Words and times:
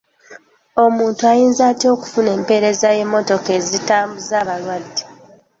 Omuntu 0.83 1.21
ayinza 1.31 1.63
atya 1.71 1.89
okufuna 1.95 2.29
empeereza 2.37 2.87
y'emmotoka 2.97 3.49
ezitambuza 3.59 4.33
abalwadde? 4.43 5.03